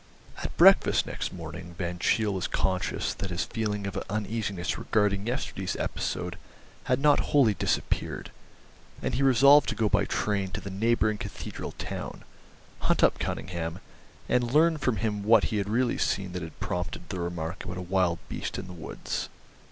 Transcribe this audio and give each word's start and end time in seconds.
At 0.41 0.57
breakfast 0.57 1.05
next 1.05 1.31
morning 1.31 1.75
Van 1.77 1.99
Cheele 1.99 2.33
was 2.33 2.47
conscious 2.47 3.13
that 3.13 3.29
his 3.29 3.43
feeling 3.45 3.85
of 3.85 3.95
uneasiness 4.09 4.79
regarding 4.79 5.27
yesterday's 5.27 5.75
episode 5.75 6.39
had 6.85 6.99
not 6.99 7.19
wholly 7.29 7.53
disappeared, 7.53 8.31
and 9.03 9.13
he 9.13 9.21
resolved 9.21 9.69
to 9.69 9.75
go 9.75 9.87
by 9.87 10.05
train 10.05 10.49
to 10.53 10.59
the 10.59 10.71
neighbouring 10.71 11.19
cathedral 11.19 11.73
town, 11.73 12.23
hunt 12.79 13.03
up 13.03 13.19
Cunningham, 13.19 13.79
and 14.27 14.51
learn 14.51 14.77
from 14.79 14.95
him 14.95 15.21
what 15.21 15.43
he 15.53 15.57
had 15.57 15.69
really 15.69 15.99
seen 15.99 16.31
that 16.31 16.41
had 16.41 16.59
prompted 16.59 17.07
the 17.09 17.19
remark 17.19 17.63
about 17.63 17.77
a 17.77 17.81
wild 17.81 18.17
beast 18.27 18.57
in 18.57 18.65
the 18.65 18.73
woods. 18.73 19.29